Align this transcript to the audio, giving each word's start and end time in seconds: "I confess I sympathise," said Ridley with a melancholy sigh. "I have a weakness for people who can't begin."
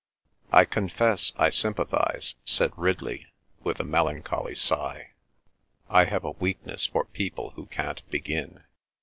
"I 0.51 0.65
confess 0.65 1.31
I 1.35 1.51
sympathise," 1.51 2.33
said 2.43 2.71
Ridley 2.75 3.27
with 3.61 3.79
a 3.79 3.83
melancholy 3.83 4.55
sigh. 4.55 5.11
"I 5.91 6.05
have 6.05 6.23
a 6.23 6.31
weakness 6.31 6.87
for 6.87 7.05
people 7.05 7.51
who 7.51 7.67
can't 7.67 8.01
begin." 8.09 8.63